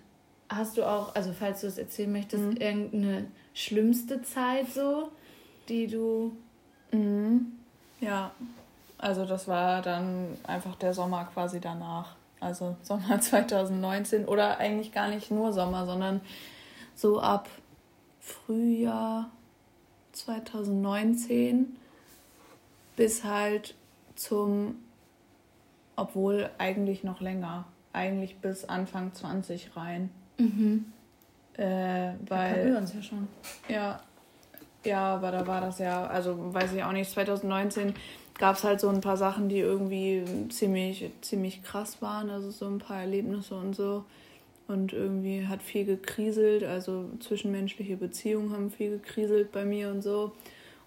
[0.49, 2.57] hast du auch, also falls du es erzählen möchtest, mhm.
[2.57, 5.09] irgendeine schlimmste Zeit so,
[5.67, 6.31] die du.
[6.91, 7.53] Mhm.
[7.99, 8.31] Ja,
[8.99, 12.15] also das war dann einfach der Sommer quasi danach.
[12.39, 16.21] Also Sommer 2019 oder eigentlich gar nicht nur Sommer, sondern
[16.95, 17.49] so ab
[18.27, 19.29] Frühjahr
[20.11, 21.77] 2019
[22.95, 23.75] bis halt
[24.15, 24.75] zum,
[25.95, 30.09] obwohl eigentlich noch länger, eigentlich bis Anfang 20 rein.
[30.37, 30.91] Mhm.
[31.53, 33.27] Äh, weil, da uns ja schon.
[33.69, 34.01] Ja,
[34.83, 37.93] ja, aber da war das ja, also weiß ich auch nicht, 2019
[38.37, 42.67] gab es halt so ein paar Sachen, die irgendwie ziemlich, ziemlich krass waren, also so
[42.67, 44.03] ein paar Erlebnisse und so
[44.67, 50.33] und irgendwie hat viel gekriselt, also zwischenmenschliche Beziehungen haben viel gekriselt bei mir und so.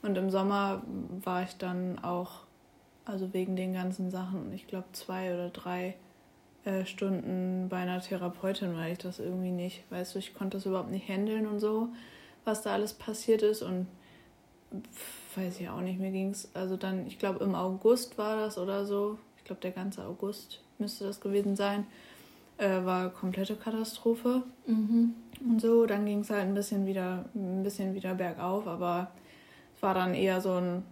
[0.03, 0.83] Und im Sommer
[1.23, 2.43] war ich dann auch,
[3.05, 5.95] also wegen den ganzen Sachen, ich glaube zwei oder drei
[6.65, 10.67] äh, Stunden bei einer Therapeutin, weil ich das irgendwie nicht, weißt du, ich konnte das
[10.67, 11.89] überhaupt nicht handeln und so,
[12.45, 13.63] was da alles passiert ist.
[13.63, 13.87] Und
[15.37, 18.59] weiß ich auch nicht, mir ging es, also dann, ich glaube im August war das
[18.59, 21.87] oder so, ich glaube der ganze August müsste das gewesen sein
[22.61, 24.45] äh, war komplette Katastrophe.
[24.67, 25.15] Mhm.
[25.41, 29.11] Und so, dann ging es halt ein bisschen wieder, ein bisschen wieder bergauf, aber
[29.75, 30.85] es war dann eher so ein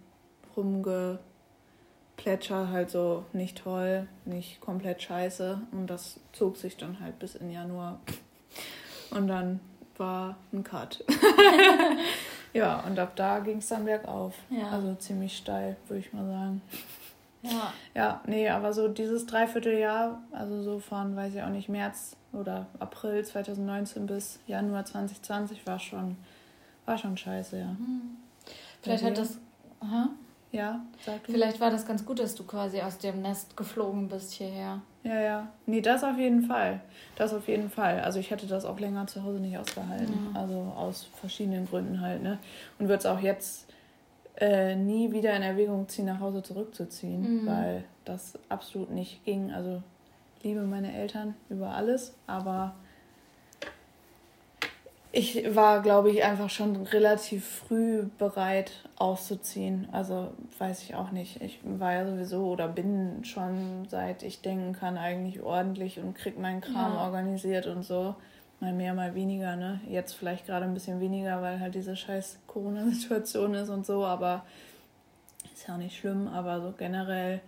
[0.57, 5.61] Rumgeplätscher, halt so nicht toll, nicht komplett scheiße.
[5.73, 8.01] Und das zog sich dann halt bis in Januar.
[9.11, 9.61] Und dann
[9.99, 11.05] war ein Cut.
[12.55, 14.35] ja, und ab da ging es dann bergauf.
[14.49, 14.71] Ja.
[14.71, 16.63] Also ziemlich steil, würde ich mal sagen.
[17.43, 17.73] Ja.
[17.95, 22.67] Ja, nee, aber so dieses Dreivierteljahr, also so von, weiß ich auch nicht, März oder
[22.79, 26.17] April 2019 bis Januar 2020 war schon,
[26.85, 27.69] war schon scheiße, ja.
[27.69, 28.17] Hm.
[28.83, 29.39] Vielleicht hat das.
[29.81, 30.11] Aha.
[30.51, 31.33] Ja, sag du.
[31.33, 34.81] Vielleicht war das ganz gut, dass du quasi aus dem Nest geflogen bist hierher.
[35.03, 35.49] Ja, ja.
[35.67, 36.81] Nee, das auf jeden Fall.
[37.17, 38.01] Das auf jeden Fall.
[38.01, 40.31] Also ich hätte das auch länger zu Hause nicht ausgehalten.
[40.35, 40.41] Ja.
[40.41, 42.39] Also aus verschiedenen Gründen halt, ne?
[42.79, 43.68] Und würde es auch jetzt
[44.41, 47.47] äh, nie wieder in Erwägung ziehen, nach Hause zurückzuziehen, mhm.
[47.47, 49.53] weil das absolut nicht ging.
[49.53, 49.83] Also
[50.43, 52.75] liebe meine Eltern über alles, aber
[55.11, 59.89] ich war, glaube ich, einfach schon relativ früh bereit auszuziehen.
[59.91, 61.41] Also weiß ich auch nicht.
[61.41, 66.39] Ich war ja sowieso oder bin schon seit ich denken kann eigentlich ordentlich und krieg
[66.39, 67.05] meinen Kram ja.
[67.05, 68.15] organisiert und so.
[68.61, 69.81] Mal mehr, mal weniger, ne?
[69.89, 74.45] Jetzt vielleicht gerade ein bisschen weniger, weil halt diese scheiß Corona-Situation ist und so, aber
[75.53, 77.41] ist ja auch nicht schlimm, aber so generell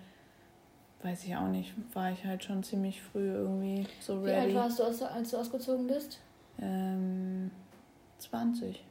[1.02, 4.26] weiß ich auch nicht, war ich halt schon ziemlich früh irgendwie so ready.
[4.26, 6.20] Wie alt warst du, als du ausgezogen bist?
[6.60, 7.50] Ähm,
[8.18, 8.84] 20.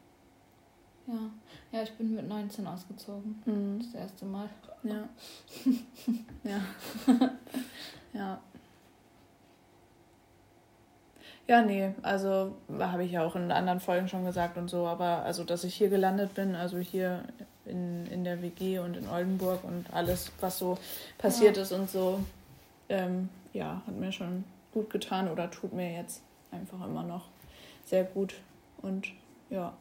[1.08, 1.14] Ja.
[1.72, 3.42] Ja, ich bin mit 19 ausgezogen.
[3.46, 3.80] Mhm.
[3.80, 4.50] Das erste Mal.
[4.84, 5.10] Ja.
[6.44, 6.62] ja.
[8.14, 8.42] ja.
[11.50, 15.24] Ja, nee, also habe ich ja auch in anderen Folgen schon gesagt und so, aber
[15.24, 17.24] also, dass ich hier gelandet bin, also hier
[17.66, 20.78] in, in der WG und in Oldenburg und alles, was so
[21.18, 21.64] passiert ja.
[21.64, 22.20] ist und so,
[22.88, 27.26] ähm, ja, hat mir schon gut getan oder tut mir jetzt einfach immer noch
[27.84, 28.36] sehr gut
[28.84, 29.08] und
[29.50, 29.74] ja.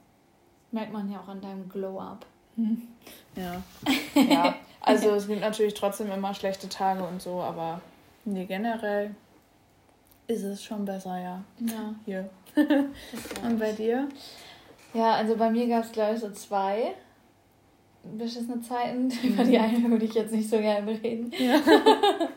[0.72, 2.24] Merkt man ja auch an deinem Glow-Up.
[3.36, 3.62] Ja.
[4.14, 4.54] ja.
[4.80, 7.82] Also es gibt natürlich trotzdem immer schlechte Tage und so, aber
[8.24, 9.14] nee, generell
[10.28, 11.42] ist es schon besser, ja.
[11.58, 11.94] Ja.
[12.04, 12.30] Hier.
[13.44, 14.08] Und bei dir?
[14.94, 16.94] Ja, also bei mir gab es, glaube ich, so zwei
[18.16, 19.08] beschissene Zeiten.
[19.08, 19.12] Mhm.
[19.22, 21.32] Über die eine würde ich jetzt nicht so gerne reden.
[21.38, 21.56] Ja.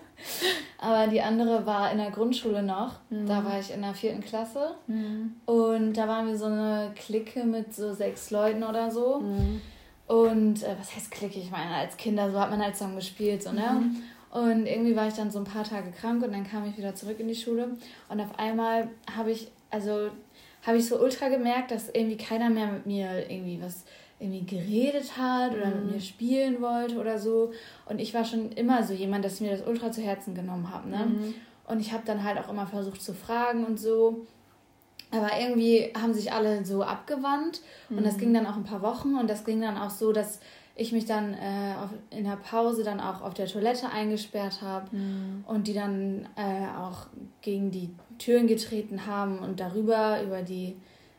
[0.78, 2.96] Aber die andere war in der Grundschule noch.
[3.10, 3.28] Mhm.
[3.28, 4.76] Da war ich in der vierten Klasse.
[4.88, 5.36] Mhm.
[5.46, 9.20] Und da waren wir so eine Clique mit so sechs Leuten oder so.
[9.20, 9.62] Mhm.
[10.08, 11.40] Und äh, was heißt Clique?
[11.40, 13.92] Ich meine, als Kinder, so hat man halt zusammen gespielt, so, ne?
[14.32, 16.96] Und irgendwie war ich dann so ein paar Tage krank und dann kam ich wieder
[16.96, 17.76] zurück in die Schule.
[18.08, 20.10] Und auf einmal habe ich, also
[20.66, 23.84] habe ich so ultra gemerkt, dass irgendwie keiner mehr mit mir irgendwie was
[24.20, 25.86] irgendwie geredet hat oder mhm.
[25.86, 27.52] mit mir spielen wollte oder so.
[27.88, 30.72] Und ich war schon immer so jemand, dass ich mir das ultra zu Herzen genommen
[30.72, 30.90] habe.
[30.90, 31.06] Ne?
[31.08, 31.34] Mhm.
[31.68, 34.26] Und ich habe dann halt auch immer versucht zu fragen und so.
[35.10, 37.98] Aber irgendwie haben sich alle so abgewandt mhm.
[37.98, 38.20] und das mhm.
[38.20, 40.40] ging dann auch ein paar Wochen und das ging dann auch so, dass
[40.76, 44.96] ich mich dann äh, auf, in der Pause dann auch auf der Toilette eingesperrt habe
[44.96, 45.44] mhm.
[45.48, 47.08] und die dann äh, auch
[47.42, 50.76] gegen die Türen getreten haben und darüber über die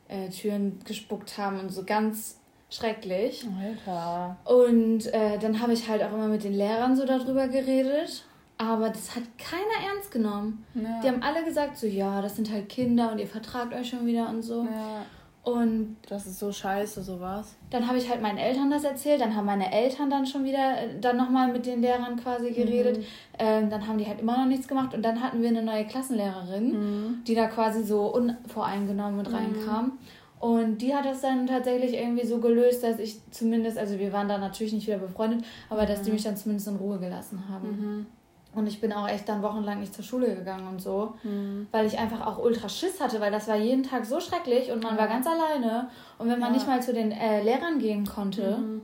[0.09, 2.39] äh, Türen gespuckt haben und so ganz
[2.71, 3.47] schrecklich.
[3.87, 4.37] Alter.
[4.45, 8.25] Und äh, dann habe ich halt auch immer mit den Lehrern so darüber geredet.
[8.59, 10.65] Aber das hat keiner ernst genommen.
[10.75, 11.01] Ja.
[11.03, 14.07] Die haben alle gesagt, so ja, das sind halt Kinder und ihr vertragt euch schon
[14.07, 14.65] wieder und so.
[14.65, 15.05] Ja.
[15.45, 17.57] Und das ist so scheiße, sowas.
[17.71, 20.81] Dann habe ich halt meinen Eltern das erzählt, dann haben meine Eltern dann schon wieder
[20.81, 22.99] äh, dann nochmal mit den Lehrern quasi geredet.
[22.99, 23.05] Mhm.
[23.41, 25.85] Ähm, dann haben die halt immer noch nichts gemacht und dann hatten wir eine neue
[25.85, 27.25] Klassenlehrerin, mhm.
[27.27, 29.35] die da quasi so unvoreingenommen mit mhm.
[29.35, 29.99] reinkam.
[30.39, 34.29] Und die hat das dann tatsächlich irgendwie so gelöst, dass ich zumindest, also wir waren
[34.29, 36.15] da natürlich nicht wieder befreundet, aber dass die mhm.
[36.15, 38.07] mich dann zumindest in Ruhe gelassen haben.
[38.55, 41.67] Und ich bin auch echt dann wochenlang nicht zur Schule gegangen und so, mhm.
[41.71, 44.83] weil ich einfach auch ultra Schiss hatte, weil das war jeden Tag so schrecklich und
[44.83, 45.89] man war ganz alleine.
[46.19, 46.57] Und wenn man ja.
[46.57, 48.83] nicht mal zu den äh, Lehrern gehen konnte, mhm.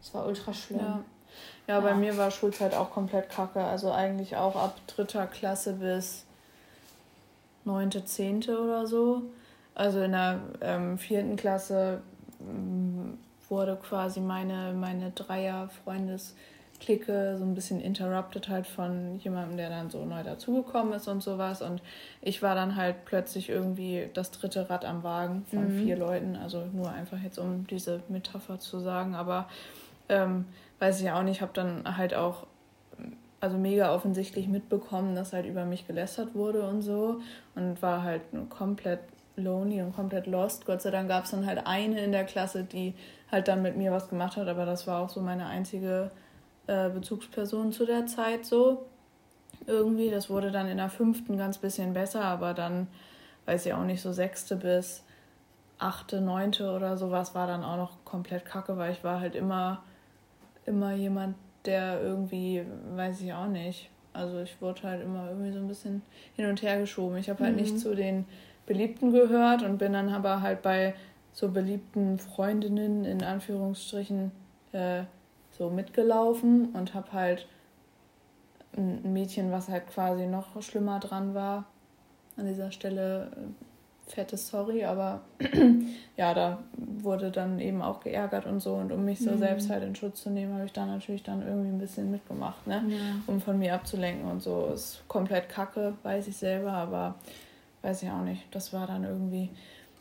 [0.00, 0.80] das war ultra schlimm.
[0.80, 1.00] Ja.
[1.68, 3.62] ja, bei mir war Schulzeit auch komplett kacke.
[3.62, 6.24] Also eigentlich auch ab dritter Klasse bis
[7.64, 9.22] neunte, zehnte oder so.
[9.76, 12.02] Also in der ähm, vierten Klasse
[12.40, 16.32] ähm, wurde quasi meine, meine Dreier-Freundes-
[16.80, 21.22] Clique so ein bisschen interrupted halt von jemandem, der dann so neu dazugekommen ist und
[21.22, 21.62] sowas.
[21.62, 21.82] Und
[22.20, 25.84] ich war dann halt plötzlich irgendwie das dritte Rad am Wagen von mhm.
[25.84, 26.36] vier Leuten.
[26.36, 29.14] Also nur einfach jetzt, um diese Metapher zu sagen.
[29.14, 29.48] Aber
[30.08, 30.46] ähm,
[30.78, 32.46] weiß ich auch nicht, habe dann halt auch
[33.40, 37.20] also mega offensichtlich mitbekommen, dass halt über mich gelästert wurde und so.
[37.54, 39.00] Und war halt komplett
[39.36, 40.66] lonely und komplett lost.
[40.66, 42.94] Gott sei Dank gab es dann halt eine in der Klasse, die
[43.30, 46.10] halt dann mit mir was gemacht hat, aber das war auch so meine einzige
[46.66, 48.86] äh, Bezugsperson zu der Zeit so.
[49.66, 52.88] Irgendwie, das wurde dann in der fünften ganz bisschen besser, aber dann,
[53.46, 55.04] weiß ich auch nicht, so sechste bis
[55.78, 59.82] achte, neunte oder sowas war dann auch noch komplett kacke, weil ich war halt immer,
[60.66, 63.90] immer jemand, der irgendwie, weiß ich auch nicht.
[64.12, 66.02] Also ich wurde halt immer irgendwie so ein bisschen
[66.36, 67.16] hin und her geschoben.
[67.16, 67.62] Ich habe halt mhm.
[67.62, 68.26] nicht zu den
[68.66, 70.94] Beliebten gehört und bin dann aber halt bei
[71.32, 74.30] so beliebten Freundinnen in Anführungsstrichen
[74.72, 75.02] äh,
[75.56, 77.46] so mitgelaufen und habe halt
[78.76, 81.64] ein Mädchen, was halt quasi noch schlimmer dran war.
[82.36, 85.20] An dieser Stelle äh, fettes Sorry, aber
[86.16, 88.74] ja, da wurde dann eben auch geärgert und so.
[88.74, 89.38] Und um mich so mhm.
[89.38, 92.66] selbst halt in Schutz zu nehmen, habe ich da natürlich dann irgendwie ein bisschen mitgemacht,
[92.66, 92.84] ne?
[92.88, 92.98] Ja.
[93.26, 94.70] Um von mir abzulenken und so.
[94.74, 97.14] Ist komplett kacke, weiß ich selber, aber
[97.82, 98.42] weiß ich auch nicht.
[98.50, 99.50] Das war dann irgendwie.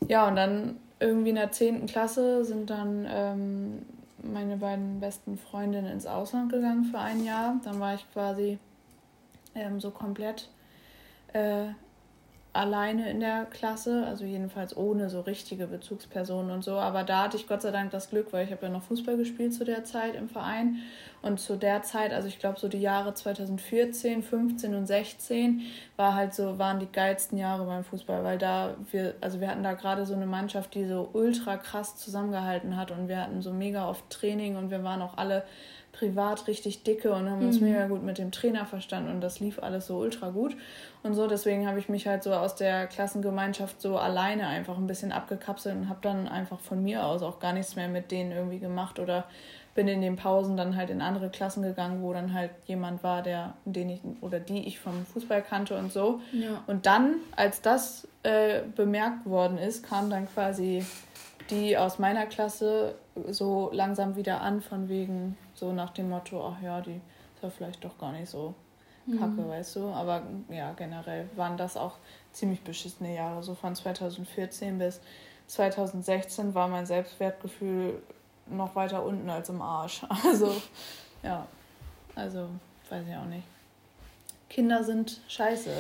[0.07, 1.85] Ja, und dann irgendwie in der 10.
[1.85, 3.81] Klasse sind dann ähm,
[4.23, 7.59] meine beiden besten Freundinnen ins Ausland gegangen für ein Jahr.
[7.63, 8.57] Dann war ich quasi
[9.55, 10.49] ähm, so komplett
[11.33, 11.65] äh,
[12.53, 16.73] alleine in der Klasse, also jedenfalls ohne so richtige Bezugspersonen und so.
[16.73, 19.17] Aber da hatte ich Gott sei Dank das Glück, weil ich habe ja noch Fußball
[19.17, 20.77] gespielt zu der Zeit im Verein.
[21.23, 25.61] Und zu der Zeit, also ich glaube so die Jahre 2014, 15 und 16,
[25.95, 29.63] war halt so, waren die geilsten Jahre beim Fußball, weil da wir, also wir hatten
[29.63, 33.51] da gerade so eine Mannschaft, die so ultra krass zusammengehalten hat und wir hatten so
[33.51, 35.43] mega oft Training und wir waren auch alle
[35.93, 37.67] privat richtig dicke und haben uns mhm.
[37.67, 40.57] mega gut mit dem Trainer verstanden und das lief alles so ultra gut
[41.03, 41.27] und so.
[41.27, 45.75] Deswegen habe ich mich halt so aus der Klassengemeinschaft so alleine einfach ein bisschen abgekapselt
[45.75, 48.99] und habe dann einfach von mir aus auch gar nichts mehr mit denen irgendwie gemacht
[48.99, 49.25] oder
[49.75, 53.21] bin in den Pausen dann halt in andere Klassen gegangen, wo dann halt jemand war,
[53.21, 56.21] der, den ich oder die ich vom Fußball kannte und so.
[56.31, 56.63] Ja.
[56.67, 60.85] Und dann, als das äh, bemerkt worden ist, kam dann quasi
[61.49, 62.95] die aus meiner Klasse
[63.29, 67.01] so langsam wieder an, von wegen so nach dem Motto, ach ja, die
[67.35, 68.53] ist ja vielleicht doch gar nicht so
[69.17, 69.49] kacke, mhm.
[69.49, 69.87] weißt du.
[69.89, 71.97] Aber ja, generell waren das auch
[72.31, 73.43] ziemlich beschissene Jahre.
[73.43, 75.01] So von 2014 bis
[75.47, 78.01] 2016 war mein Selbstwertgefühl
[78.47, 80.01] noch weiter unten als im Arsch.
[80.25, 80.53] Also,
[81.21, 81.45] ja,
[82.15, 82.49] also
[82.89, 83.43] weiß ich auch nicht.
[84.49, 85.71] Kinder sind scheiße.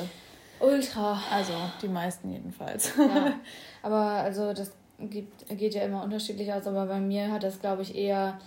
[0.59, 1.21] Ultra.
[1.31, 2.93] Also die meisten jedenfalls.
[2.97, 3.33] Ja,
[3.83, 7.81] aber also das gibt, geht ja immer unterschiedlich aus, aber bei mir hat das, glaube
[7.81, 8.39] ich, eher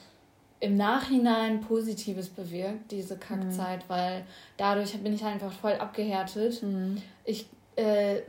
[0.60, 3.88] im Nachhinein Positives bewirkt, diese Kackzeit, mhm.
[3.88, 4.24] weil
[4.56, 6.62] dadurch bin ich halt einfach voll abgehärtet.
[6.62, 7.02] Mhm.
[7.24, 8.20] Ich, äh,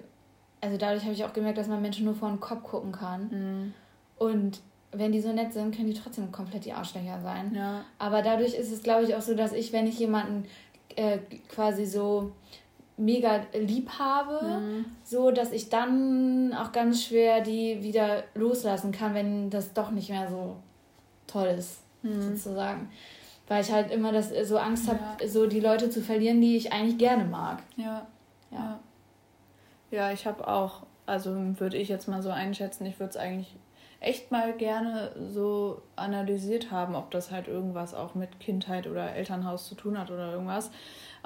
[0.59, 3.29] also dadurch habe ich auch gemerkt, dass man Menschen nur vor den Kopf gucken kann.
[3.29, 3.73] Mhm.
[4.17, 4.59] Und
[4.91, 7.53] wenn die so nett sind, können die trotzdem komplett die Arschlöcher sein.
[7.53, 7.85] Ja.
[7.99, 10.45] Aber dadurch ist es, glaube ich, auch so, dass ich, wenn ich jemanden
[10.95, 12.31] äh, quasi so
[12.97, 14.85] mega lieb habe, mhm.
[15.03, 20.09] so dass ich dann auch ganz schwer die wieder loslassen kann, wenn das doch nicht
[20.09, 20.55] mehr so
[21.27, 21.81] toll ist,
[22.15, 22.21] mhm.
[22.35, 22.89] sozusagen.
[23.47, 25.27] Weil ich halt immer das so Angst habe, ja.
[25.27, 27.63] so die Leute zu verlieren, die ich eigentlich gerne mag.
[27.77, 28.05] Ja.
[28.51, 28.79] Ja.
[29.89, 33.55] Ja, ich habe auch, also würde ich jetzt mal so einschätzen, ich würde es eigentlich
[33.99, 39.67] echt mal gerne so analysiert haben, ob das halt irgendwas auch mit Kindheit oder Elternhaus
[39.67, 40.69] zu tun hat oder irgendwas.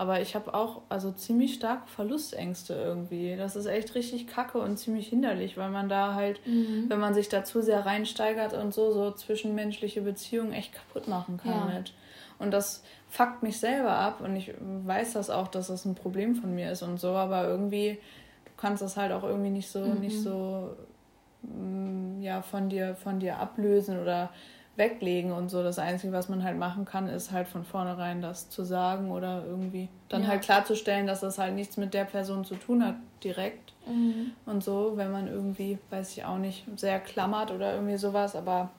[0.01, 3.35] Aber ich habe auch also ziemlich stark Verlustängste irgendwie.
[3.35, 6.85] Das ist echt richtig kacke und ziemlich hinderlich, weil man da halt, mhm.
[6.87, 11.37] wenn man sich da zu sehr reinsteigert und so, so zwischenmenschliche Beziehungen echt kaputt machen
[11.37, 11.77] kann ja.
[11.77, 11.93] mit.
[12.39, 16.35] Und das fuckt mich selber ab und ich weiß das auch, dass das ein Problem
[16.35, 17.99] von mir ist und so, aber irgendwie,
[18.45, 19.99] du kannst das halt auch irgendwie nicht so, mhm.
[19.99, 20.71] nicht so
[21.43, 24.29] Mm, ja, von dir, von dir ablösen oder
[24.81, 25.61] weglegen und so.
[25.61, 29.45] Das Einzige, was man halt machen kann, ist halt von vornherein das zu sagen oder
[29.45, 30.29] irgendwie dann ja.
[30.29, 33.73] halt klarzustellen, dass das halt nichts mit der Person zu tun hat, direkt.
[33.85, 34.31] Mhm.
[34.45, 38.71] Und so, wenn man irgendwie, weiß ich auch nicht, sehr klammert oder irgendwie sowas, aber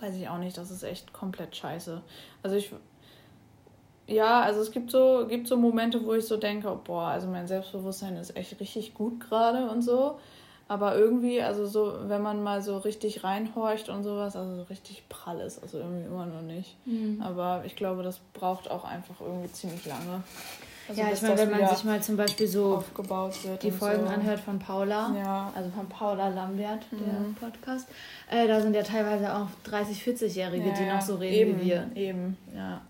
[0.00, 2.02] weiß ich auch nicht, das ist echt komplett scheiße.
[2.42, 2.72] Also ich
[4.06, 7.46] ja, also es gibt so, gibt so Momente, wo ich so denke, boah, also mein
[7.46, 10.18] Selbstbewusstsein ist echt richtig gut gerade und so.
[10.70, 15.02] Aber irgendwie, also so, wenn man mal so richtig reinhorcht und sowas, also so richtig
[15.08, 16.76] prall ist, also irgendwie immer noch nicht.
[16.86, 17.20] Mhm.
[17.20, 20.22] Aber ich glaube, das braucht auch einfach irgendwie ziemlich lange.
[20.88, 24.06] Also ja, ich meine, wenn man sich mal zum Beispiel so aufgebaut wird die Folgen
[24.06, 24.12] so.
[24.12, 25.52] anhört von Paula, ja.
[25.56, 26.98] also von Paula Lambert, mhm.
[27.04, 27.88] der Podcast,
[28.30, 31.66] äh, da sind ja teilweise auch 30-, 40-Jährige, ja, die noch so reden eben, wie
[31.66, 31.90] wir.
[31.96, 32.80] Eben, ja.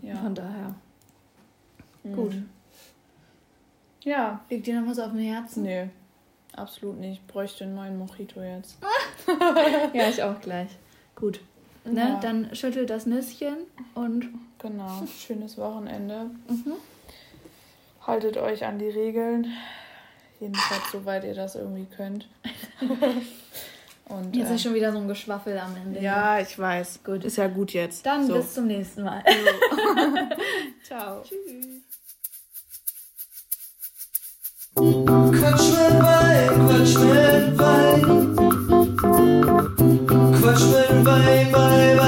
[0.00, 0.16] ja.
[0.16, 0.74] Von daher.
[2.02, 2.16] Mhm.
[2.16, 2.32] Gut.
[4.04, 4.40] Ja.
[4.48, 5.64] Liegt dir noch was auf dem Herzen?
[5.64, 5.86] Nö.
[6.56, 7.20] Absolut nicht.
[7.20, 8.76] Ich bräuchte einen neuen Mojito jetzt.
[9.94, 10.68] ja, ich auch gleich.
[11.14, 11.40] Gut.
[11.84, 12.00] Ne?
[12.00, 12.20] Ja.
[12.20, 13.56] Dann schüttelt das Nüsschen
[13.94, 14.28] und.
[14.58, 15.06] Genau.
[15.18, 16.30] Schönes Wochenende.
[16.48, 16.74] Mhm.
[18.06, 19.46] Haltet euch an die Regeln.
[20.38, 22.28] Jedenfalls, soweit ihr das irgendwie könnt.
[24.10, 26.00] Und, jetzt äh, ist schon wieder so ein Geschwaffel am Ende.
[26.00, 27.04] Ja, ich weiß.
[27.04, 27.24] Gut.
[27.24, 28.04] Ist ja gut jetzt.
[28.04, 28.34] Dann so.
[28.34, 29.22] bis zum nächsten Mal.
[30.82, 31.22] Ciao.
[31.22, 31.89] Tschüss.
[34.76, 38.02] Quatsch mit Wein, Quatsch mit Wein.
[40.40, 41.99] Quatsch mit Wein, Wein.